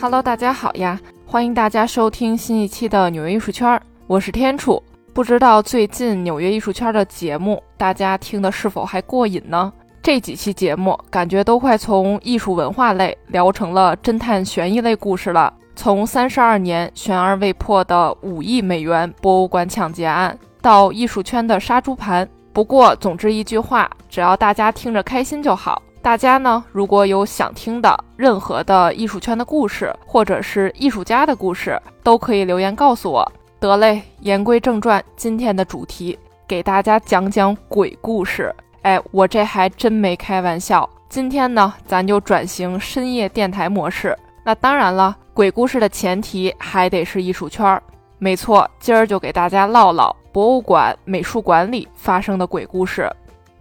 [0.00, 0.96] Hello，大家好呀！
[1.26, 4.80] 欢迎大家收听新一期的纽约艺术圈，我是天楚。
[5.12, 9.72] 不知道最近纽约艺术圈的节目，大家听的是否还过瘾呢？
[10.00, 15.52] 这几期节目感觉都快从艺术文化类聊成了侦探悬疑类故事了。
[15.74, 22.28] 从三十二年悬而未破的五亿美元博物馆抢劫案，到艺术圈的杀猪盘。
[22.52, 25.82] 不过，总之一句话，只要大家听着开心就好。
[26.00, 33.30] 大家呢，如果有想听的任何的艺术圈的故事，或者是艺术家的故事，都可以留言告诉我。
[33.60, 38.54] 得嘞，言归正传，今天的主题给大家讲讲鬼故事。
[38.82, 40.88] 哎，我这还真没开玩笑。
[41.08, 44.16] 今天呢，咱就转型深夜电台模式。
[44.44, 47.82] 那当然了，鬼故事的前提还得是艺术圈儿。
[48.18, 53.10] 没错，今儿就给大家唠唠博物馆、美术馆里发生的鬼故事。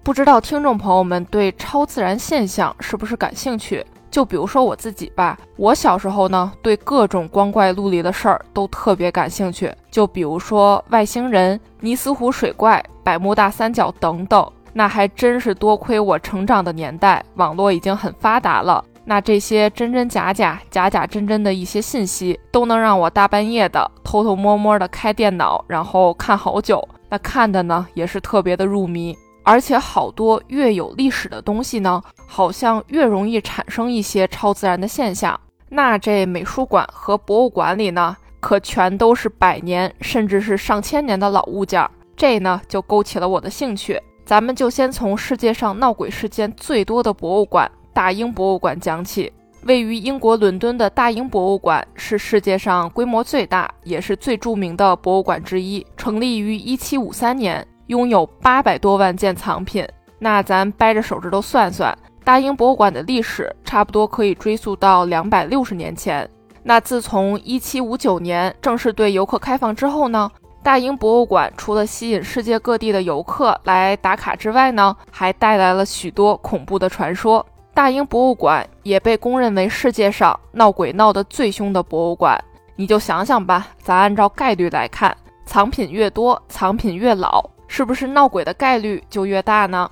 [0.08, 3.86] 不知道听众朋友们对超自然现象是不是感兴趣？
[4.10, 9.70] 就比如说我自己吧，我小时候呢，对各种光怪陆离的事儿都特别感兴趣。
[9.92, 14.50] 就比如说外星人、尼斯湖水怪、百慕大三角等等。
[14.72, 18.82] 那还真是多亏我成长的年代，网络已经很发达了。
[19.04, 26.88] 那这些真真假假、假假真真的一些信息，都能让我大半夜的偷偷摸摸的开电脑，然后看好久。
[27.10, 29.14] 那看的呢，也是特别的入迷。
[29.48, 35.40] 而且好多越有历史的东西呢，好像越容易产生一些超自然的现象。
[35.70, 41.90] 那这美术馆和博物馆里呢，可全都是百年甚至是上千年的老物件。
[42.18, 43.98] 这呢，就勾起了我的兴趣。
[44.26, 49.32] 咱们就先从世界上闹鬼事件最多的博物馆——大英博物馆讲起。
[49.64, 57.66] 位于英国伦敦的大英博物馆是世界上规模最大也是最著名的博物馆之一，成立于1753年。
[57.88, 59.88] 拥有八百多万件藏品，
[60.20, 66.30] 那咱掰着手指头算算，大英博物馆的历史差不多可以追溯到两百六十年前。
[66.64, 70.30] 那自从一七五九年正式对游客开放之后呢，
[70.62, 77.46] 大英博物馆除了吸引世界各地的游客来打卡之外呢，还带来了许多恐怖的传说。
[77.74, 82.44] 大英博物馆也被公认为世界上闹鬼闹得最凶的博物馆。
[82.76, 85.16] 你就想想吧，咱按照概率来看，
[85.46, 87.50] 藏品越多，藏品越老。
[87.68, 89.90] 是不是闹鬼的概率就越大呢？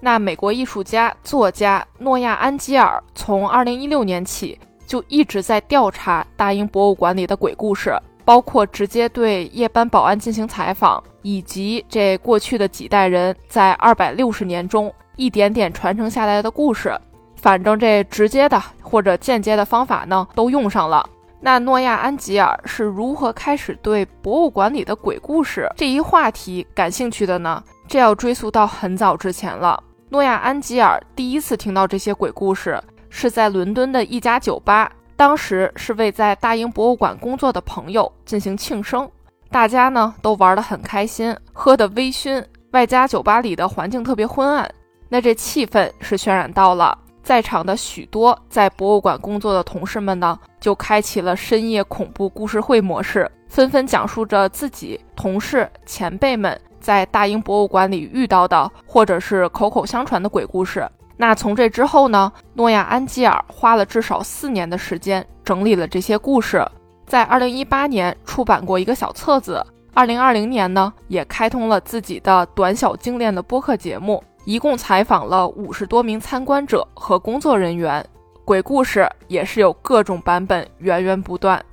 [0.00, 16.98] 那美国艺术家、作家诺亚·安吉尔从2016年起就一直在调查大英博物馆里的鬼故事，包括直接对夜班保安进行采访，以及这过去的几代人在260年中一点点传承下来的故事。
[17.36, 21.08] 反正这直接的或者间接的方法呢，都用上了。
[21.44, 27.60] 那诺亚·安吉尔是如何开始对博物馆里的鬼故事这一话题感兴趣的呢？
[27.88, 29.82] 这要追溯到很早之前了。
[30.08, 32.80] 诺亚·安吉尔第一次听到这些鬼故事
[33.10, 39.10] 是在伦敦的一家酒吧，当时是为在大英博物馆工作的朋友进行庆生，
[39.50, 44.72] 大家呢都玩得很开心，喝得微醺，外加酒吧里的环境特别昏暗，
[45.08, 46.96] 那这气氛是渲染到了。
[47.22, 60.88] 在场的许多在博物馆工作的同事们呢，就开启了深夜恐怖故事会模式，纷纷讲述着自己同事前辈们在大英博物馆里遇到的，或者是口口相传的鬼故事。
[61.16, 66.66] 那从这之后呢，诺亚·安吉尔花了至少四年的时间整理了这些故事，
[67.06, 74.22] 在二零一八年出版过一个小册子，二零二零年呢，也开通了自己的短小精炼的播客节目。
[74.44, 78.04] 一共采访了五十多名参观者和工作人员，
[78.44, 81.64] 鬼故事也是有各种版本，源源不断。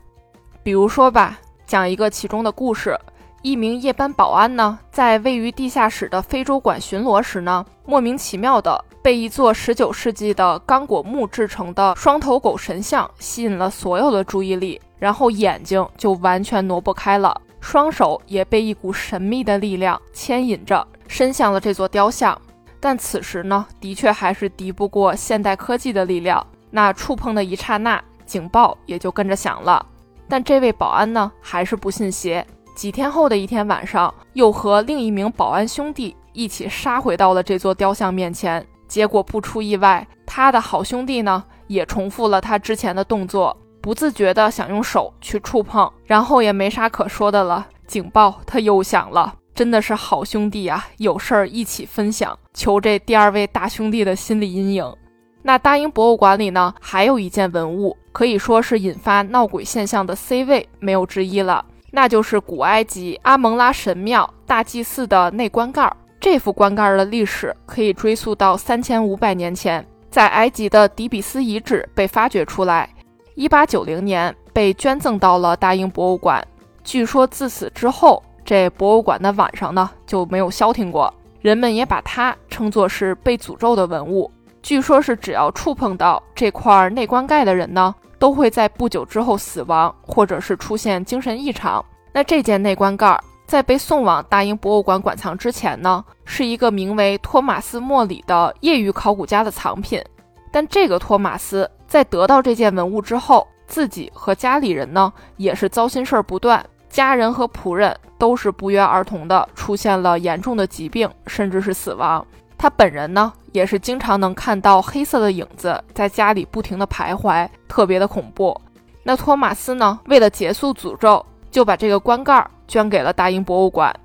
[0.61, 2.95] 比如说吧，讲一个其中的故事：
[3.41, 22.39] 一名夜班保安呢，在位于地下室的非洲馆巡逻时呢，莫名其妙的被一座十九世纪的刚果木制成的双头狗神像吸引了所有的注意力，然后眼睛就完全挪不开了，双手也被一股神秘的力量牵引着，伸向了这座雕像。
[22.79, 26.45] 但此时呢，的确还是敌不过现代科技的力量。
[26.71, 29.85] 那触碰的一刹那，警报也就跟着响了。
[30.27, 32.45] 但这位保安呢，还是不信邪。
[32.75, 38.65] 几天后的一天晚上，又和另一名保安兄弟一起杀回到了这座雕像面前。
[38.87, 47.67] 结果不出意外，他的好兄弟呢，也重复了他之前的动作，不自觉地想用手去触碰，然后也没啥可说的了。
[47.85, 49.35] 警报他又响了。
[49.59, 54.95] 真的是好兄弟啊，有事儿一起分享，求这第二位大兄弟的心理阴影。
[55.41, 65.93] 那大英博物馆里呢，还有一件文物，可以说是引发闹鬼现象的 C 位没有之一了，那就是古埃及阿蒙拉神庙大祭祀的内棺盖。
[66.21, 72.89] 这副棺盖的历史可以追溯到三千五百年前，在埃及的底比斯遗址被发掘出来。
[73.35, 76.47] 1890年被捐赠到了大英博物馆。
[76.81, 81.13] 据说自此之后，这博物馆的晚上呢就没有消停过。
[81.39, 84.31] 人们也把它称作是被诅咒的文物。
[84.63, 91.85] 据说，是只要触碰到这块内棺盖的人呢，都会在不久之后死亡，或者是出现精神异常。
[92.11, 93.15] 那这件内棺盖
[93.45, 100.03] 在被送往大英博物馆馆藏之前呢，是一个名为托马斯·莫里的业余考古家的藏品。
[100.51, 112.25] 但这个托马斯在得到这件文物之后，自己和家里人呢，也是糟心事儿不断，家人和仆人都是不约而同的出现了严重的疾病，甚至是死亡。
[112.57, 118.59] 他本人呢，也是经常能看到黑色的影子在家里不停的徘徊，特别的恐怖。
[119.03, 123.95] 那托马斯呢，为了结束诅咒，就把这个棺盖捐给了大英博物馆。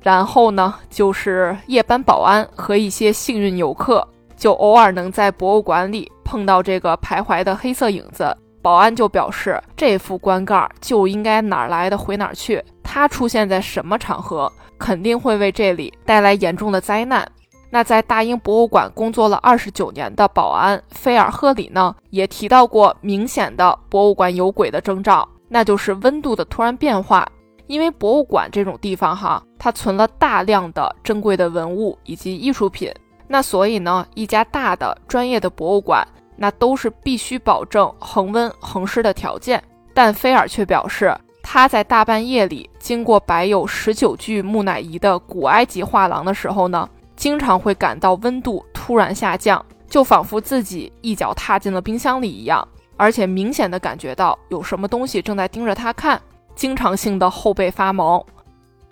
[0.00, 4.06] 然后呢，就是夜班保安和一些幸运游客，
[4.36, 8.36] 就偶尔能在博物馆里碰到这个徘徊的黑色影子。
[8.64, 17.30] 保安就表示，这副棺盖就应该哪儿来的回哪儿去，它出现在什么场合，肯定会为这里带来严重的灾难。
[17.68, 27.28] 那在大英博物馆工作了二十九年的保安菲尔赫里呢，也提到过明显的博物馆有鬼的征兆，那就是温度的突然变化。
[27.66, 32.90] 因为博物馆这种地方哈，它存了大量的珍贵的文物以及艺术品，
[33.28, 36.06] 那所以呢，一家大的专业的博物馆，
[36.36, 39.62] 那都是必须保证恒温恒湿的条件。
[39.92, 46.88] 但菲尔却表示，他在大半夜里经过摆有十九具木乃伊的古埃及画廊的时候呢。
[47.16, 52.66] 经常会感到温度突然下降，就仿佛自己一脚踏进了冰箱里一样，
[52.96, 56.20] 而且明显的感觉到有什么东西正在盯着他看，
[56.56, 58.26] 经常性的后背发毛。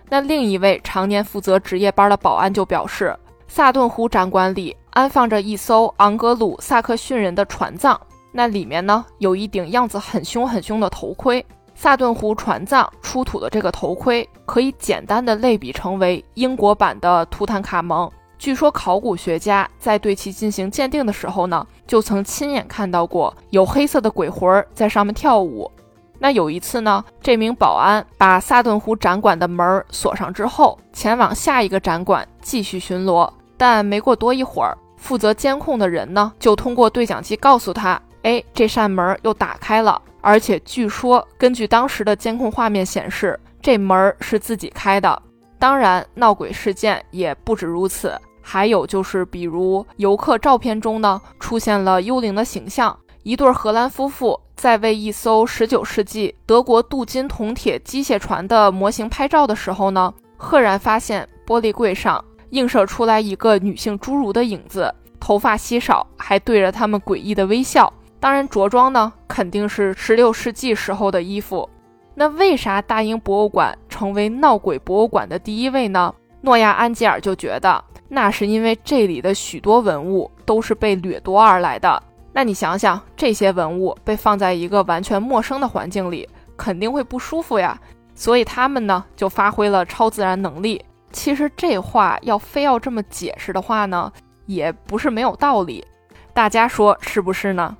[0.08, 3.12] 那另一位常年负责值夜班的保安就表示，
[3.48, 7.98] 萨顿湖展馆里安放着一艘昂格鲁萨克逊人的船葬，
[8.30, 11.44] 那里面呢有一顶样子很凶很凶的头盔。
[11.74, 18.10] 萨顿湖船葬出土的这个头盔，可以简单的类比成为英国版的图坦卡蒙。
[18.38, 25.70] 据说考古学家在对其进行鉴定的时候呢，就曾亲眼看到过有黑色的鬼魂在上面跳舞。
[26.18, 33.28] 那有一次呢，这名保安把萨顿湖展馆的门锁上之后，前往下一个展馆继续巡逻。
[33.62, 37.90] 但没过多一会儿，负责监控的人呢，就通过对讲机告诉他
[38.24, 45.22] ：“哎，这扇门又打开了。”而且据说，根据当时的监控画面显示，这门儿是自己开的。
[45.60, 52.98] 当然，闹鬼事件也不止如此，还有就是，比如游客照片中呢，出现了幽灵的形象。
[53.22, 67.90] 一对荷兰夫妇在为一艘19世纪德国镀金铜铁机械船的模型拍照的时候呢，赫然发现玻璃柜上映射出来一个女性侏儒的影子，头发稀少，还对着他们诡异的微笑。
[68.20, 71.68] 当然，着装呢肯定是十六世纪时候的衣服。
[72.14, 76.14] 那为啥大英博物馆成为闹鬼博物馆的第一位呢？
[76.42, 82.02] 诺亚·安吉尔就觉得，那是因为这里的许多文物都是被掠夺而来的。
[82.34, 87.80] 那你想想，这些文物被放在一个完全陌生的环境里，肯定会不舒服呀。
[88.14, 90.84] 所以他们呢就发挥了超自然能力。
[91.12, 94.10] 其实这话要非要这么解释的话呢，
[94.46, 95.84] 也不是没有道理。
[96.32, 97.76] 大家说是不是呢？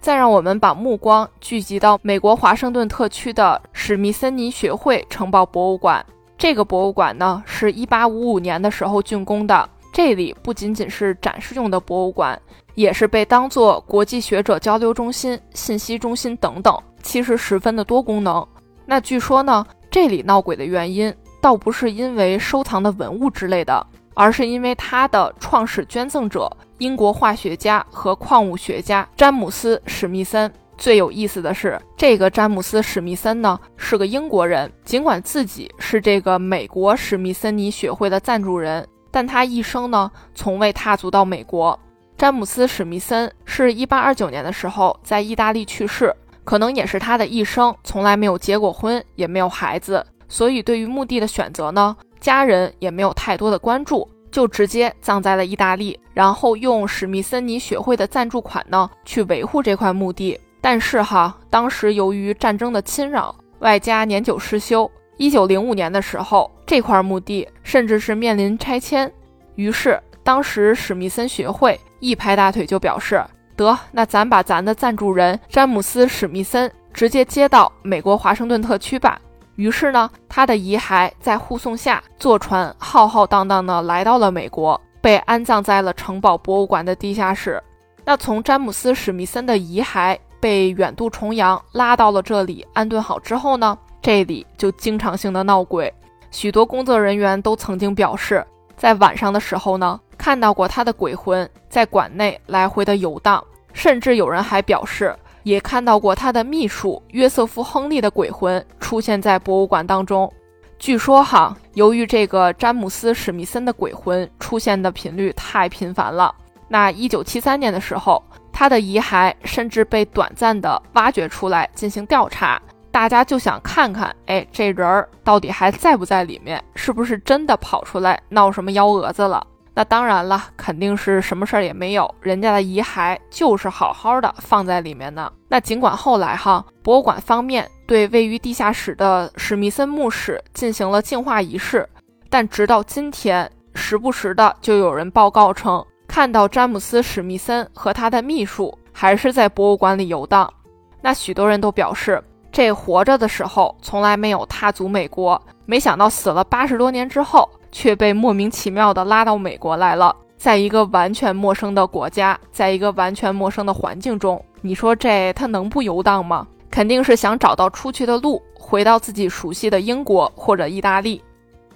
[0.00, 6.04] 再让我们把目光聚集到美国华盛顿特区的史密森尼学会城堡博物馆。
[6.36, 9.68] 这个博物馆呢，是一八五五年的时候竣工的。
[9.92, 12.40] 这里不仅仅是展示用的博物馆，
[12.74, 18.44] 也是被当作国际学者交流中心、信息中心等等，其实十分的多功能。
[18.84, 23.86] 那据说呢，这里闹鬼的原因，倒不是因为收藏的文物之类的。
[24.14, 30.52] 而是因为它的创始捐赠者，英国化学家和矿物学家詹姆斯·史密森。
[30.76, 41.78] 最有意思的是，这个詹姆斯·史密森呢是个英国人，尽管自己是这个美国史密森尼学会的赞助人，但他一生呢从未踏足到美国。
[42.18, 51.94] 詹姆斯·史密森是一八二九年的时候在意大利去世，可能也是他的一生从来没有结过婚，也没有孩子，所以对于墓地的选择呢。
[52.18, 60.40] 家人也没有太多的关注，就直接葬在了意大利，然后用史密森尼学会的赞助款呢去维护这块墓地。
[60.60, 69.12] 但是哈，当时由于战争的侵扰，外加年久失修，一九零五年的时候，这块墓地甚至是面临拆迁。
[69.56, 73.20] 于是，当时史密森学会一拍大腿就表示
[73.56, 79.20] ：“得，那咱把咱的赞助人詹姆斯·史密森直接接到美国华盛顿特区吧。”
[79.62, 87.62] 于是呢，他的遗骸在护送下坐船浩浩荡荡地来到了美国，被安葬在了城堡博物馆的地下室。
[88.04, 95.94] 那从詹姆斯·史密森的遗骸被远渡重洋拉到了这里安顿好之后呢，这里就经常性的闹鬼。
[96.32, 98.44] 许多工作人员都曾经表示，
[98.76, 103.40] 在晚上的时候呢，看到过他的鬼魂在馆内来回的游荡，
[103.72, 110.32] 甚至有人还表示，也看到过他的秘书约瑟夫·亨利的鬼魂出现在博物馆当中。
[110.78, 116.34] 据说哈，由于这个詹姆斯·史密森的鬼魂出现的频率太频繁了，
[116.68, 118.22] 那一九七三年的时候，
[118.52, 122.60] 他的遗骸甚至被短暂的挖掘出来进行调查。
[122.90, 126.62] 大家就想看看，哎，这人儿到底还在不在里面？
[126.74, 129.46] 是不是真的跑出来闹什么幺蛾子了？
[129.74, 135.32] 那当然了，肯定是什么事儿也没有，人家的遗骸就是好好的放在里面呢。
[135.48, 141.88] 那尽管后来哈，博物馆方面对位于地下室的史密森墓室进行了净化仪式，
[142.28, 150.52] 但直到今天，时不时的就有人报告称，看到詹姆斯·史密森和他的秘书还是在博物馆里游荡。
[151.00, 152.22] 那许多人都表示。
[152.54, 160.14] 这活着的时候从来没有踏足美国，没想到死了八十多年之后，却被莫名其妙的拉到美国来了。
[160.36, 166.46] 在一个完全陌生的国家，在一个完全陌生的环境中，你说这他能不游荡吗？
[166.70, 171.22] 肯定是想找到出去的路，回到自己熟悉的英国或者意大利。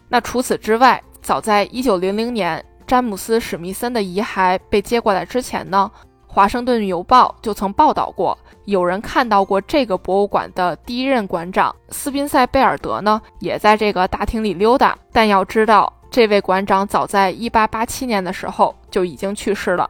[0.08, 5.90] 那除此之外，早在一九零零年，詹姆斯·史密森的遗骸被接过来之前呢，
[6.36, 8.36] 《华盛顿邮报》就曾报道过。
[8.66, 14.94] 有人看到过这个博物馆的第一任馆长斯宾塞贝尔德呢，也在这个大厅里溜达。
[15.10, 19.88] 但要知道，这位馆长早在1887年的时候就已经去世了。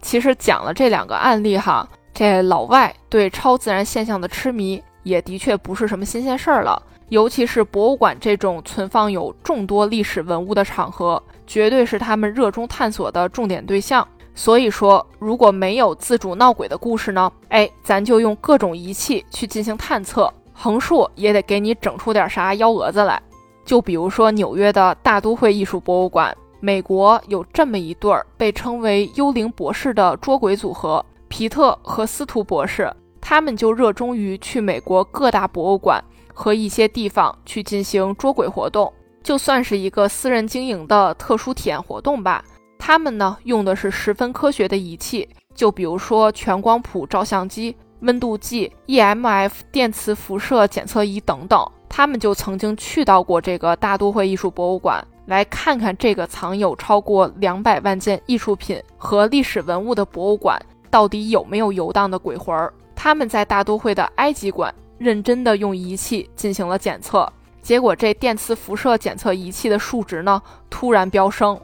[0.00, 6.80] 其实讲了这两个案例哈，这老外对超自然现象的痴迷也的确不是什么新鲜事儿了。
[7.08, 14.06] 尤其是博物馆这种存放有众多历史文物的场合，绝对是他们热衷探索的重点对象。
[14.38, 17.28] 所以说，如果没有自主闹鬼的故事呢？
[17.48, 23.20] 哎，咱就用各种仪器去进行探测，横竖也得给你整出点啥幺蛾子来。
[23.64, 36.00] 就比如说纽约的大都会艺术博物馆，美国有这么一对儿被称为“幽灵博士”的捉鬼组合，皮特和司徒博士，他们就热衷于去美国各大博物馆
[36.32, 42.44] 和一些地方去进行捉鬼活动，就算是一个私人经营的特殊体验活动吧。
[42.78, 51.66] 他们呢用的是十分科学的仪器，就比如说全光谱照相机、温度计、EMF 电磁辐射检测仪等等。
[51.88, 62.72] 他们就曾经去到过这个大都会艺术博物馆，来看看这个藏有超过两百万件艺术品和历史文物的博物馆到底有没有游荡的鬼魂儿。
[62.94, 67.30] 他们在大都会的埃及馆认真的用仪器进行了检测，
[67.62, 71.58] 结果这电磁辐射检测仪器的数值呢突然飙升。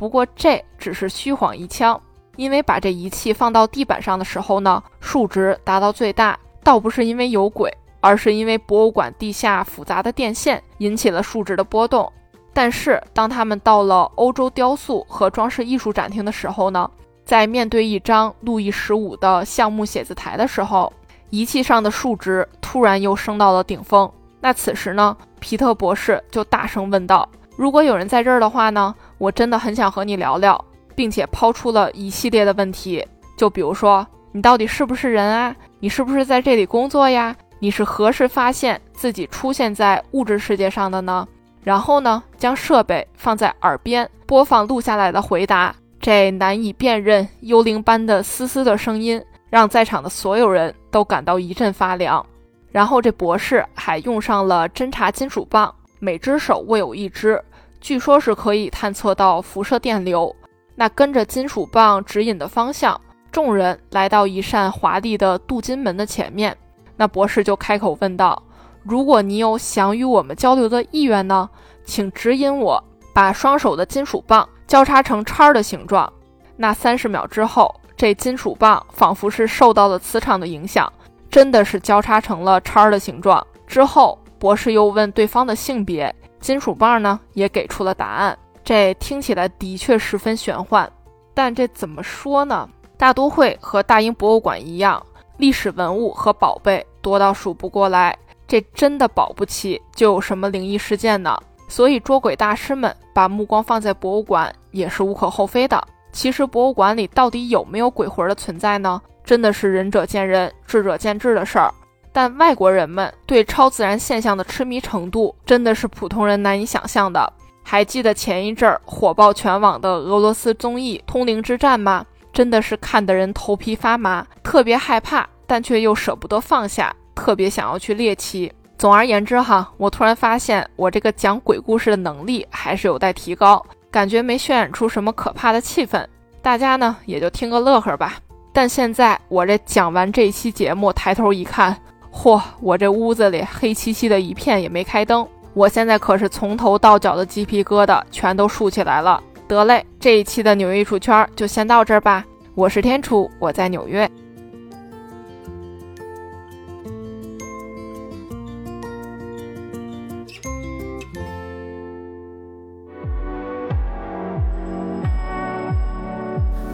[0.00, 2.00] 不过这只是虚晃一枪，
[2.36, 12.10] 因为把这仪器放到地板上的时候呢，数值达到最大，倒不是因为有鬼，而是因为博物馆地下复杂的电线引起了数值的波动。
[12.54, 16.90] 但是当他们到了欧洲雕塑和装饰艺术展厅的时候呢，
[17.26, 20.90] 在面对一张路易十五的橡木写字台的时候，
[21.28, 24.10] 仪器上的数值突然又升到了顶峰。
[24.40, 27.28] 那此时呢，皮特博士就大声问道。
[27.54, 35.54] 如果有人在这儿的话呢，我真的很想和你聊聊，并且抛出了一系列的问题，就比如说你到底是不是人啊？
[35.78, 37.36] 你是不是在这里工作呀？
[37.58, 41.28] 你是何时发现自己出现在物质世界上的呢？
[41.62, 52.24] 然后呢，将设备放在耳边播放录下来的回答，这难以辨认幽灵般的嘶嘶的声音，让在场的所有人都感到一阵发凉。
[52.72, 57.38] 然后这博士还用上了侦察金属棒，每只手握有一只。
[57.80, 60.34] 据说是可以探测到辐射电流。
[60.74, 62.98] 那跟着金属棒指引的方向，
[63.30, 66.56] 众人来到一扇华丽的镀金门的前面。
[66.96, 68.42] 那博士就开口问道
[68.84, 71.48] ：“如果你有想与我们交流的意愿呢，
[71.84, 72.82] 请指引我，
[73.12, 76.10] 把双手的金属棒交叉成叉的形状。”
[76.56, 80.90] 那三十秒之后，这金属棒仿佛是受到了磁场的影响，
[81.30, 83.46] 真的是交叉成了叉的形状。
[83.66, 86.14] 之后，博士又问对方的性别。
[86.40, 90.90] 金属棒呢也给出了答案，这听起来的确十分玄幻，
[91.34, 92.68] 但这怎么说呢？
[92.96, 95.04] 大都会和大英博物馆一样，
[95.36, 98.16] 历史文物和宝贝多到数不过来，
[98.46, 101.38] 这真的保不齐就有什么灵异事件呢。
[101.68, 105.82] 所以捉鬼大师们把目光放在博物馆也是无可厚非的。
[106.12, 109.00] 其实博物馆里到底有没有鬼魂的存在呢？
[109.24, 111.72] 真的是仁者见仁，智者见智的事儿。
[112.12, 117.32] 但外国人们对超自然现象的痴迷程度，真的是普通人难以想象的。
[117.62, 122.04] 还记得前一阵儿火爆全网的俄罗斯综艺《通灵之战》吗？
[122.32, 128.52] 真的是看得人头皮发麻，特别害怕但却又舍不得放下，特别想要去猎奇。
[128.78, 136.06] 总而言之哈，我突然发现我这个讲鬼故事的能力还是有待提高，感觉没渲染出什么可怕的气氛，
[136.40, 138.14] 大家呢也就听个乐呵吧。
[138.52, 141.76] 但现在我这讲完这一期节目，抬头一看，
[142.12, 149.22] 嚯，我这屋子里黑漆漆的一片，也没开灯，我现在可是从头到脚的鸡皮疙瘩全都竖起来了。
[149.48, 152.24] 得嘞，这一期的纽约艺术圈就先到这儿吧。
[152.54, 154.10] 我是天楚，我在纽约。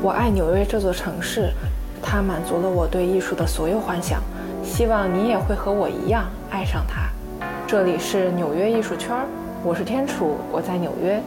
[0.02, 1.52] 我爱纽约这座城市，
[2.02, 4.20] 它满足了我对艺术的所有幻想。
[4.76, 7.08] 希望你也会和我一样爱上它。
[7.66, 9.16] 这里是纽约艺术圈，
[9.64, 11.18] 我是天楚，我在纽约。